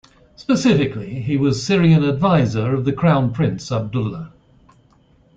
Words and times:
Specifically, 0.35 1.19
he 1.21 1.37
was 1.37 1.63
Syrian 1.63 2.01
advisor 2.03 2.73
of 2.73 2.85
the 2.85 2.91
Crown 2.91 3.33
Prince 3.33 3.71
Abdullah. 3.71 4.33